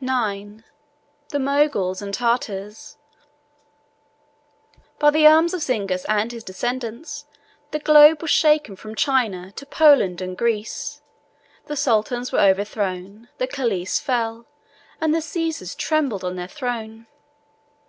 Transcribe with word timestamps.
IX. 0.00 0.62
The 1.30 1.40
Moguls 1.40 2.00
and 2.00 2.14
Tartars. 2.14 2.96
By 5.00 5.10
the 5.10 5.26
arms 5.26 5.52
of 5.52 5.62
Zingis 5.62 6.04
and 6.08 6.30
his 6.30 6.44
descendants, 6.44 7.26
the 7.72 7.80
globe 7.80 8.22
was 8.22 8.30
shaken 8.30 8.76
from 8.76 8.94
China 8.94 9.50
to 9.56 9.66
Poland 9.66 10.20
and 10.20 10.38
Greece: 10.38 11.02
the 11.66 11.74
sultans 11.74 12.30
were 12.30 12.38
overthrown: 12.38 13.28
the 13.38 13.48
caliphs 13.48 13.98
fell, 13.98 14.46
and 15.00 15.12
the 15.12 15.20
Caesars 15.20 15.74
trembled 15.74 16.22
on 16.22 16.36
their 16.36 16.46
throne. 16.46 17.08